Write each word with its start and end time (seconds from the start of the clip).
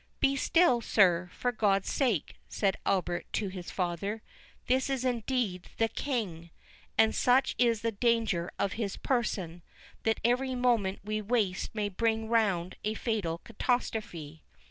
"Be 0.19 0.35
still, 0.35 0.81
sir, 0.81 1.29
for 1.31 1.51
God's 1.51 1.91
sake!" 1.93 2.37
said 2.49 2.75
Albert 2.87 3.27
to 3.33 3.49
his 3.49 3.69
father. 3.69 4.23
"This 4.65 4.89
is 4.89 5.05
indeed 5.05 5.69
THE 5.77 5.89
KING; 5.89 6.49
and 6.97 7.13
such 7.13 7.53
is 7.59 7.81
the 7.83 7.91
danger 7.91 8.49
of 8.57 8.73
his 8.73 8.97
person, 8.97 9.61
that 10.01 10.19
every 10.23 10.55
moment 10.55 11.01
we 11.03 11.21
waste 11.21 11.75
may 11.75 11.87
bring 11.87 12.29
round 12.29 12.77
a 12.83 12.95
fatal 12.95 13.37
catastrophe." 13.43 14.41